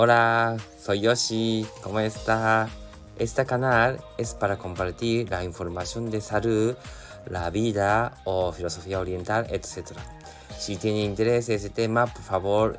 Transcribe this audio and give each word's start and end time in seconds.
Hola, 0.00 0.56
soy 0.80 1.00
Yoshi. 1.00 1.66
¿Cómo 1.82 1.98
está? 1.98 2.68
Este 3.18 3.44
canal 3.44 3.98
es 4.16 4.32
para 4.32 4.56
compartir 4.56 5.28
la 5.28 5.42
información 5.42 6.08
de 6.08 6.20
salud, 6.20 6.76
la 7.26 7.50
vida 7.50 8.16
o 8.22 8.52
filosofía 8.52 9.00
oriental, 9.00 9.48
etc. 9.50 9.88
Si 10.56 10.76
tiene 10.76 11.02
interés 11.02 11.48
en 11.48 11.56
ese 11.56 11.70
tema, 11.70 12.06
por 12.06 12.22
favor, 12.22 12.76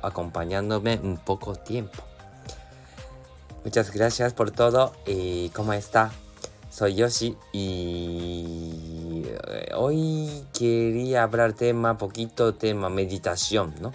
acompañándome 0.00 0.98
un 1.02 1.18
poco 1.18 1.56
tiempo. 1.56 2.02
Muchas 3.64 3.92
gracias 3.92 4.32
por 4.32 4.50
todo 4.50 4.94
y 5.06 5.50
¿cómo 5.50 5.74
está? 5.74 6.10
Soy 6.70 6.94
Yoshi 6.94 7.36
y 7.52 9.24
eh, 9.26 9.72
hoy 9.76 10.46
quería 10.58 11.24
hablar 11.24 11.52
tema, 11.52 11.98
poquito 11.98 12.54
tema 12.54 12.88
meditación, 12.88 13.74
¿no? 13.78 13.92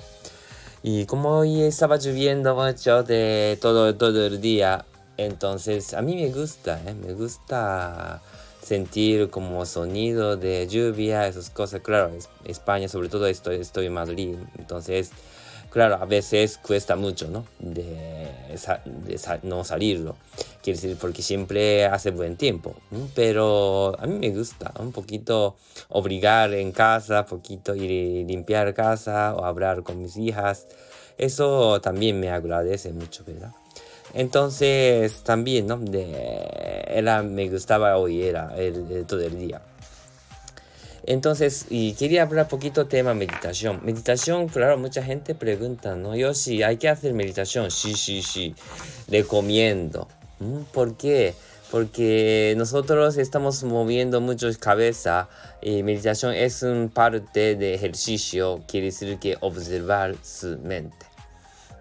Y 0.83 1.05
como 1.05 1.39
hoy 1.39 1.61
estaba 1.63 1.97
lloviendo 1.97 2.55
mucho 2.55 3.03
de 3.03 3.57
todo, 3.61 3.95
todo 3.95 4.25
el 4.25 4.39
día, 4.39 4.85
entonces 5.17 5.93
a 5.93 6.01
mí 6.01 6.15
me 6.15 6.29
gusta, 6.29 6.79
¿eh? 6.85 6.93
me 6.93 7.13
gusta 7.13 8.21
sentir 8.61 9.29
como 9.29 9.65
sonido 9.65 10.37
de 10.37 10.67
lluvia, 10.67 11.27
esas 11.27 11.49
cosas. 11.49 11.81
Claro, 11.81 12.11
España 12.45 12.87
sobre 12.87 13.09
todo 13.09 13.27
estoy, 13.27 13.55
estoy 13.57 13.87
en 13.87 13.93
Madrid, 13.93 14.35
entonces 14.57 15.11
claro, 15.69 15.95
a 15.95 16.05
veces 16.05 16.57
cuesta 16.57 16.95
mucho, 16.95 17.27
¿no? 17.27 17.45
De, 17.59 18.16
no 19.43 19.63
salirlo. 19.63 20.15
Quiere 20.61 20.79
decir, 20.79 20.97
porque 20.99 21.21
siempre 21.21 21.85
hace 21.85 22.11
buen 22.11 22.35
tiempo. 22.37 22.75
Pero 23.15 23.95
a 23.99 24.05
mí 24.05 24.17
me 24.19 24.29
gusta 24.29 24.73
un 24.79 24.91
poquito 24.91 25.55
obligar 25.89 26.53
en 26.53 26.71
casa, 26.71 27.21
un 27.21 27.27
poquito 27.27 27.75
ir 27.75 28.25
limpiar 28.27 28.73
casa 28.73 29.35
o 29.35 29.45
hablar 29.45 29.83
con 29.83 30.01
mis 30.01 30.17
hijas. 30.17 30.67
Eso 31.17 31.81
también 31.81 32.19
me 32.19 32.29
agradece 32.29 32.91
mucho, 32.93 33.23
¿verdad? 33.25 33.51
Entonces, 34.13 35.23
también, 35.23 35.67
¿no? 35.67 35.77
De, 35.77 36.83
era, 36.87 37.23
me 37.23 37.49
gustaba 37.49 37.97
oír 37.97 38.25
era 38.25 38.55
el, 38.57 39.05
todo 39.05 39.21
el 39.21 39.37
día. 39.37 39.61
Entonces, 41.07 41.65
quería 41.97 42.23
hablar 42.23 42.45
un 42.45 42.49
poquito 42.49 42.87
tema 42.87 43.13
meditación. 43.13 43.79
Meditación, 43.81 44.49
claro, 44.49 44.77
mucha 44.77 45.01
gente 45.01 45.35
pregunta, 45.35 45.95
¿no? 45.95 46.17
Yo 46.17 46.33
sí, 46.33 46.63
hay 46.63 46.75
que 46.75 46.89
hacer 46.89 47.13
meditación. 47.13 47.71
Sí, 47.71 47.93
sí, 47.95 48.21
sí. 48.21 48.53
Recomiendo. 49.07 50.09
¿Mm? 50.39 50.63
¿Por 50.73 50.97
qué? 50.97 51.33
Porque 51.71 52.55
nosotros 52.57 53.17
estamos 53.17 53.63
moviendo 53.63 54.19
mucho 54.19 54.49
cabeza 54.59 55.29
y 55.61 55.81
meditación 55.81 56.33
es 56.33 56.61
un 56.61 56.89
parte 56.89 57.55
de 57.55 57.73
ejercicio, 57.73 58.61
quiere 58.67 58.87
decir 58.87 59.17
que 59.17 59.37
observar 59.39 60.15
su 60.21 60.57
mente. 60.57 61.05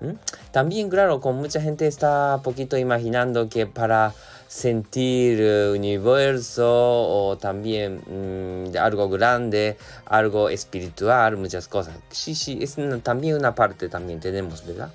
¿Mm? 0.00 0.12
También, 0.52 0.88
claro, 0.88 1.20
con 1.20 1.34
mucha 1.34 1.60
gente 1.60 1.88
está 1.88 2.40
poquito 2.44 2.76
imaginando 2.76 3.48
que 3.48 3.66
para 3.66 4.14
sentir 4.48 5.40
el 5.40 5.76
universo 5.76 6.66
o 6.66 7.36
también 7.36 8.00
mm, 8.06 8.76
algo 8.76 9.08
grande, 9.08 9.76
algo 10.06 10.48
espiritual, 10.48 11.36
muchas 11.36 11.68
cosas. 11.68 11.96
Sí, 12.10 12.34
sí, 12.34 12.58
es 12.60 12.76
también 13.02 13.36
una 13.36 13.54
parte 13.54 13.88
también 13.88 14.20
tenemos, 14.20 14.64
¿verdad? 14.66 14.90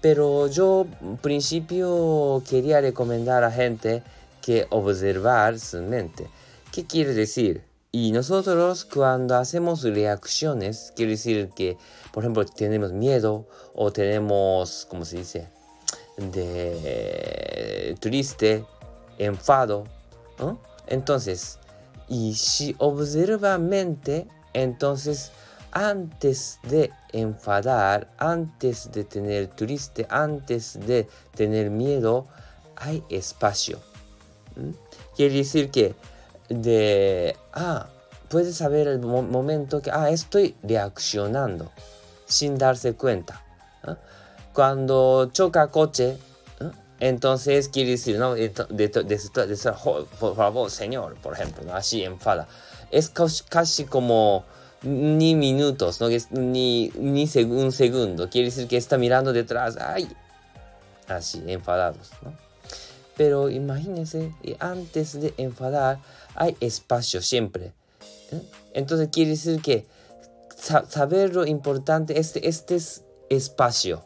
Pero 0.00 0.46
yo, 0.46 0.86
principio, 1.20 2.42
quería 2.48 2.80
recomendar 2.80 3.44
a 3.44 3.50
gente 3.50 4.02
que 4.40 4.66
observar 4.70 5.58
su 5.58 5.82
mente. 5.82 6.28
¿Qué 6.72 6.86
quiere 6.86 7.12
decir? 7.12 7.62
Y 7.92 8.12
nosotros 8.12 8.84
cuando 8.84 9.34
hacemos 9.36 9.82
reacciones, 9.82 10.92
quiere 10.94 11.12
decir 11.12 11.50
que, 11.54 11.76
por 12.12 12.22
ejemplo, 12.22 12.46
tenemos 12.46 12.92
miedo 12.92 13.46
o 13.74 13.92
tenemos, 13.92 14.86
¿cómo 14.88 15.04
se 15.04 15.18
dice? 15.18 15.48
De 16.16 17.39
triste, 18.00 18.64
enfado. 19.18 19.84
Entonces, 20.86 21.58
y 22.08 22.34
si 22.34 22.74
observa 22.78 23.58
mente, 23.58 24.26
entonces 24.52 25.30
antes 25.72 26.58
de 26.64 26.90
enfadar, 27.12 28.08
antes 28.18 28.90
de 28.92 29.04
tener 29.04 29.48
triste, 29.48 30.06
antes 30.10 30.78
de 30.86 31.08
tener 31.34 31.70
miedo, 31.70 32.26
hay 32.76 33.04
espacio. 33.08 33.78
Quiere 35.14 35.34
decir 35.34 35.70
que 35.70 35.94
de, 36.48 37.36
ah, 37.52 37.86
puede 38.28 38.52
saber 38.52 38.88
el 38.88 38.98
momento 39.00 39.80
que, 39.80 39.90
ah, 39.90 40.10
estoy 40.10 40.56
reaccionando 40.62 41.70
sin 42.26 42.58
darse 42.58 42.94
cuenta. 42.94 43.42
Cuando 44.52 45.30
choca 45.32 45.68
coche, 45.68 46.18
entonces 47.00 47.68
quiere 47.68 47.92
decir, 47.92 48.18
¿no? 48.18 48.34
De, 48.34 48.48
de, 48.48 50.08
por 50.18 50.36
favor, 50.36 50.70
señor, 50.70 51.16
por 51.16 51.32
ejemplo, 51.32 51.64
¿no? 51.64 51.74
así 51.74 52.04
enfada. 52.04 52.46
Es 52.90 53.10
casi 53.10 53.84
como 53.84 54.44
ni 54.82 55.34
minutos, 55.34 56.00
¿no? 56.00 56.08
ni, 56.30 56.90
ni 56.96 57.30
un 57.44 57.72
segundo. 57.72 58.28
Quiere 58.28 58.46
decir 58.46 58.68
que 58.68 58.76
está 58.76 58.98
mirando 58.98 59.32
detrás, 59.32 59.76
¡ay! 59.78 60.08
Así, 61.08 61.42
enfadados, 61.46 62.10
¿no? 62.22 62.32
Pero 63.16 63.50
imagínense, 63.50 64.32
antes 64.60 65.20
de 65.20 65.34
enfadar 65.36 65.98
hay 66.34 66.56
espacio 66.60 67.20
siempre. 67.20 67.72
¿eh? 68.32 68.40
Entonces 68.72 69.08
quiere 69.12 69.30
decir 69.30 69.60
que 69.60 69.86
saber 70.88 71.34
lo 71.34 71.46
importante, 71.46 72.18
este, 72.18 72.48
este 72.48 72.76
es 72.76 73.02
espacio. 73.28 74.02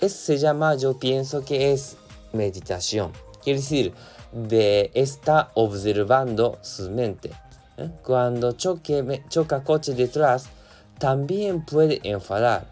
Este 0.00 0.18
se 0.18 0.38
llama, 0.38 0.74
yo 0.74 0.98
pienso 0.98 1.44
que 1.44 1.72
es 1.72 1.96
meditación. 2.32 3.12
Quiere 3.42 3.60
decir, 3.60 3.92
de 4.32 4.90
está 4.94 5.50
observando 5.54 6.58
su 6.62 6.90
mente. 6.90 7.30
¿eh? 7.76 7.90
Cuando 8.02 8.52
choque, 8.52 9.22
choca 9.28 9.62
coche 9.62 9.94
detrás, 9.94 10.46
también 10.98 11.64
puede 11.64 12.00
enfadar. 12.04 12.66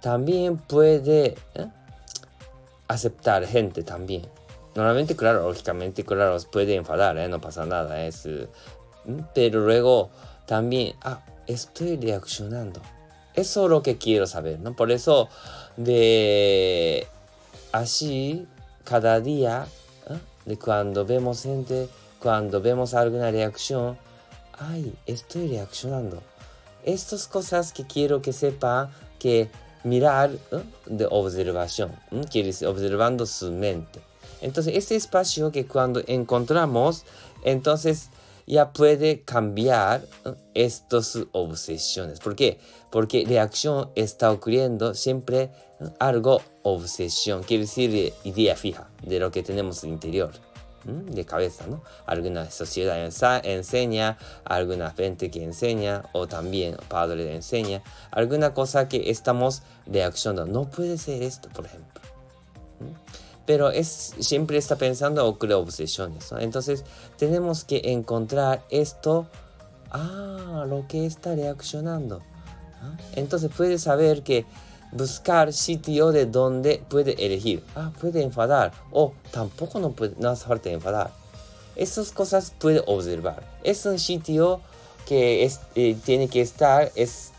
También 0.00 0.58
puede 0.58 1.36
¿eh? 1.54 1.66
aceptar 2.88 3.46
gente 3.46 3.82
también. 3.82 4.26
Normalmente, 4.74 5.16
claro, 5.16 5.42
lógicamente, 5.48 6.04
claro, 6.04 6.36
puede 6.50 6.74
enfadar, 6.74 7.16
¿eh? 7.18 7.28
no 7.28 7.40
pasa 7.40 7.64
nada. 7.64 8.04
Es, 8.06 8.28
pero 9.34 9.60
luego 9.60 10.10
también, 10.46 10.94
ah, 11.02 11.24
estoy 11.46 11.96
reaccionando. 11.96 12.80
Eso 13.34 13.64
es 13.64 13.70
lo 13.70 13.82
que 13.82 13.98
quiero 13.98 14.26
saber, 14.26 14.60
¿no? 14.60 14.74
Por 14.74 14.90
eso, 14.90 15.28
de 15.76 17.06
así, 17.72 18.46
cada 18.86 19.20
día, 19.20 19.66
de 20.46 20.56
cuando 20.56 21.04
vemos 21.04 21.42
gente, 21.42 21.88
cuando 22.20 22.62
vemos 22.62 22.94
alguna 22.94 23.30
reacción, 23.30 23.98
ay, 24.58 24.94
estoy 25.04 25.48
reaccionando. 25.48 26.22
Estas 26.84 27.26
cosas 27.26 27.72
que 27.72 27.84
quiero 27.84 28.22
que 28.22 28.32
sepa 28.32 28.90
que 29.18 29.50
mirar 29.82 30.30
de 30.86 31.06
observación, 31.10 31.92
quiere 32.30 32.48
decir 32.48 32.68
observando 32.68 33.26
su 33.26 33.50
mente. 33.50 34.00
Entonces, 34.40 34.76
este 34.76 34.94
espacio 34.94 35.50
que 35.50 35.66
cuando 35.66 36.00
encontramos, 36.06 37.04
entonces 37.44 38.08
ya 38.46 38.72
puede 38.72 39.22
cambiar 39.22 40.06
estas 40.54 41.18
obsesiones. 41.32 42.20
¿Por 42.20 42.36
qué? 42.36 42.58
Porque 42.90 43.24
reacción 43.26 43.90
está 43.94 44.30
ocurriendo 44.30 44.94
siempre 44.94 45.50
algo 45.98 46.40
obsesión, 46.62 47.42
quiere 47.42 47.64
decir 47.64 48.14
idea 48.24 48.56
fija 48.56 48.88
de 49.02 49.18
lo 49.18 49.30
que 49.30 49.42
tenemos 49.42 49.84
interior 49.84 50.32
de 50.84 51.24
cabeza, 51.24 51.66
¿no? 51.66 51.82
Alguna 52.06 52.48
sociedad 52.50 53.04
enseña, 53.44 54.18
alguna 54.44 54.92
gente 54.92 55.32
que 55.32 55.42
enseña, 55.42 56.04
o 56.12 56.28
también 56.28 56.76
padre 56.88 57.34
enseña, 57.34 57.82
alguna 58.12 58.54
cosa 58.54 58.88
que 58.88 59.10
estamos 59.10 59.62
reaccionando. 59.86 60.52
No 60.52 60.70
puede 60.70 60.96
ser 60.96 61.24
esto, 61.24 61.48
por 61.48 61.66
ejemplo 61.66 62.00
pero 63.46 63.70
es, 63.70 64.14
siempre 64.18 64.58
está 64.58 64.76
pensando 64.76 65.26
o 65.26 65.38
crea 65.38 65.56
obsesiones. 65.56 66.32
Entonces 66.38 66.84
tenemos 67.16 67.64
que 67.64 67.80
encontrar 67.84 68.64
esto, 68.70 69.26
ah, 69.90 70.66
lo 70.68 70.86
que 70.88 71.06
está 71.06 71.34
reaccionando. 71.34 72.20
Entonces 73.14 73.50
puede 73.56 73.78
saber 73.78 74.22
que 74.22 74.44
buscar 74.92 75.52
sitio 75.52 76.12
de 76.12 76.26
donde 76.26 76.82
puede 76.88 77.24
elegir. 77.24 77.62
Ah, 77.74 77.92
puede 78.00 78.22
enfadar. 78.22 78.72
O 78.90 79.12
tampoco 79.30 79.78
no, 79.78 79.92
puede, 79.92 80.14
no 80.18 80.30
hace 80.30 80.46
falta 80.46 80.70
enfadar. 80.70 81.10
Esas 81.76 82.10
cosas 82.10 82.52
puede 82.58 82.82
observar. 82.86 83.42
Es 83.62 83.86
un 83.86 83.98
sitio 83.98 84.60
que 85.06 85.44
es, 85.44 85.60
eh, 85.74 85.96
tiene 86.04 86.28
que 86.28 86.40
estar, 86.40 86.90
es, 86.94 87.32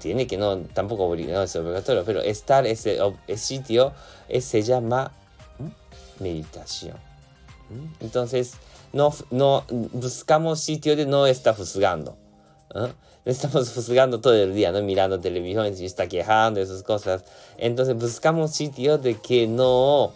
tiene 0.00 0.26
que 0.26 0.36
no, 0.38 0.58
tampoco 0.58 1.14
es 1.14 1.56
obligatorio, 1.56 2.04
pero 2.04 2.20
estar 2.22 2.66
ese, 2.66 2.98
ese 3.26 3.44
sitio 3.44 3.92
se 4.40 4.62
llama 4.62 5.12
meditación. 6.22 6.96
Entonces, 8.00 8.52
no, 8.92 9.14
no 9.30 9.64
buscamos 9.68 10.60
sitio 10.60 10.94
de 10.96 11.06
no 11.06 11.26
estar 11.26 11.56
juzgando. 11.56 12.16
¿no? 12.74 12.90
Estamos 13.24 13.70
juzgando 13.74 14.20
todo 14.20 14.34
el 14.34 14.54
día, 14.54 14.72
¿no? 14.72 14.82
Mirando 14.82 15.20
televisión 15.20 15.72
y 15.78 15.84
está 15.84 16.06
quejando, 16.08 16.60
esas 16.60 16.82
cosas. 16.82 17.24
Entonces 17.56 17.96
buscamos 17.96 18.52
sitios 18.52 19.02
de 19.02 19.14
que 19.14 19.46
no 19.46 20.12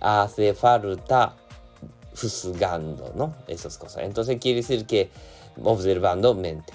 hace 0.00 0.54
falta 0.54 1.34
juzgando, 2.20 3.12
¿no? 3.14 3.34
Esas 3.46 3.78
cosas. 3.78 4.04
Entonces 4.04 4.38
quiere 4.40 4.60
decir 4.60 4.86
que 4.86 5.10
observando 5.62 6.34
mente. 6.34 6.72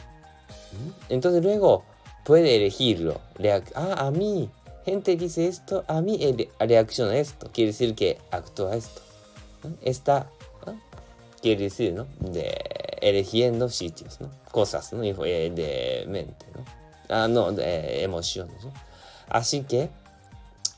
Entonces 1.10 1.44
luego 1.44 1.84
puede 2.24 2.56
elegirlo. 2.56 3.20
ah, 3.76 3.96
a 3.98 4.12
mí, 4.12 4.50
gente 4.86 5.16
dice 5.16 5.48
esto, 5.48 5.84
a 5.88 6.02
mí 6.02 6.20
reacciona 6.60 7.18
esto. 7.18 7.50
Quiere 7.54 7.72
decir 7.72 7.96
que 7.96 8.18
actúa 8.32 8.76
esto. 8.76 9.02
Esta 9.82 10.30
quiere 11.42 11.64
decir, 11.64 11.94
¿no? 11.94 12.08
De 12.20 12.58
eligiendo 13.02 13.70
sitios, 13.70 14.20
¿no? 14.22 14.30
Cosas, 14.52 14.94
¿no? 14.94 15.04
Eh, 15.04 15.52
de 15.54 16.06
mente, 16.08 16.46
¿no? 16.56 16.64
Ah, 17.10 17.28
no, 17.28 17.52
de 17.52 18.02
emociones, 18.02 18.64
¿no? 18.64 18.72
Así 19.28 19.62
que, 19.64 19.90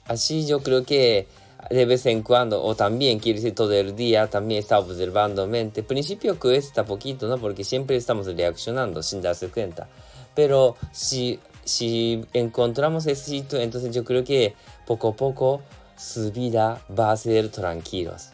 así 0.08 0.48
yo 0.48 0.62
creo 0.62 0.84
que 0.84 1.28
de 1.70 1.86
vez 1.86 2.06
en 2.08 2.24
cuando, 2.24 2.64
o 2.64 2.76
también 2.76 3.20
quiere 3.20 3.40
decir 3.40 3.56
todo 3.56 3.74
el 3.74 3.96
día, 3.96 4.28
también 4.28 4.60
está 4.60 4.80
observando 4.80 5.48
mente. 5.48 5.82
Al 5.82 5.88
principio 5.88 6.40
cuesta 6.40 6.84
poquito, 6.84 7.28
¿no? 7.28 7.38
Porque 7.38 7.64
siempre 7.64 7.96
estamos 7.96 8.26
reaccionando 8.26 9.04
sin 9.04 9.22
darse 9.22 9.50
cuenta. 9.50 9.88
Pero 10.34 10.76
si, 10.92 11.40
si 11.66 12.24
encontramos 12.34 13.06
ese 13.08 13.26
sitio, 13.26 13.60
entonces 13.60 13.94
yo 13.94 14.04
creo 14.04 14.24
que 14.24 14.56
poco 14.86 15.10
a 15.10 15.16
poco 15.16 15.62
su 15.98 16.32
vida 16.32 16.82
va 16.98 17.12
a 17.12 17.18
ser 17.18 17.50
tranquilos, 17.50 18.30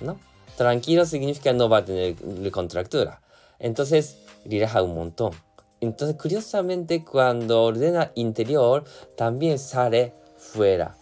¿no? 0.00 0.18
Tranquilo 0.56 1.04
significa 1.04 1.52
no 1.52 1.68
va 1.68 1.78
a 1.78 1.84
tener 1.84 2.16
contractura. 2.50 3.20
Entonces, 3.58 4.16
relaja 4.44 4.82
un 4.82 4.94
montón. 4.94 5.32
Entonces, 5.80 6.16
curiosamente, 6.16 7.04
cuando 7.04 7.62
ordena 7.62 8.10
interior, 8.14 8.84
también 9.16 9.58
sale 9.58 10.14
fuera. 10.36 10.96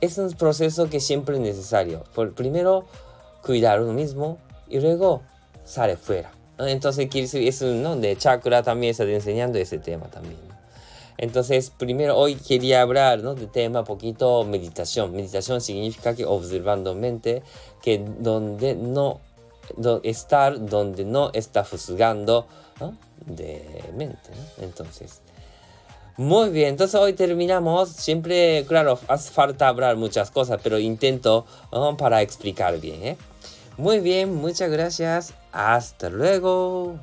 Es 0.00 0.18
un 0.18 0.32
proceso 0.32 0.88
que 0.88 1.00
siempre 1.00 1.36
es 1.36 1.40
necesario. 1.40 2.04
Por, 2.14 2.34
primero, 2.34 2.86
cuidar 3.42 3.80
uno 3.80 3.92
mismo 3.92 4.38
y 4.68 4.80
luego 4.80 5.22
sale 5.64 5.96
fuera. 5.96 6.30
Entonces, 6.58 7.08
quiere 7.08 7.26
decir, 7.26 7.46
es 7.46 7.62
¿no? 7.62 7.96
de 7.96 8.16
chakra 8.16 8.62
también 8.62 8.92
está 8.92 9.04
enseñando 9.04 9.58
ese 9.58 9.78
tema 9.78 10.06
también. 10.06 10.38
Entonces, 11.16 11.70
primero 11.70 12.16
hoy 12.16 12.34
quería 12.34 12.82
hablar 12.82 13.22
¿no? 13.22 13.34
del 13.34 13.50
tema 13.50 13.84
poquito 13.84 14.44
meditación. 14.44 15.12
Meditación 15.12 15.60
significa 15.60 16.14
que 16.14 16.24
observando 16.24 16.94
mente, 16.94 17.42
que 17.82 18.04
donde 18.18 18.74
no 18.74 19.20
estar 20.02 20.66
donde 20.66 21.04
no 21.04 21.30
está 21.32 21.64
juzgando 21.64 22.46
de 23.26 23.62
mente. 23.96 24.30
Entonces, 24.60 25.20
muy 26.16 26.50
bien, 26.50 26.70
entonces 26.70 27.00
hoy 27.00 27.12
terminamos. 27.12 27.90
Siempre, 27.90 28.64
claro, 28.68 28.98
hace 29.08 29.30
falta 29.30 29.68
hablar 29.68 29.96
muchas 29.96 30.30
cosas, 30.30 30.60
pero 30.62 30.78
intento 30.78 31.46
para 31.98 32.22
explicar 32.22 32.78
bien. 32.80 33.02
¿eh? 33.02 33.16
Muy 33.76 34.00
bien, 34.00 34.34
muchas 34.34 34.70
gracias. 34.70 35.34
Hasta 35.52 36.10
luego. 36.10 36.96